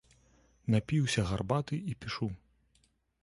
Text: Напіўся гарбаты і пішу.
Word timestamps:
Напіўся 0.75 1.25
гарбаты 1.31 1.75
і 1.91 1.95
пішу. 2.05 2.31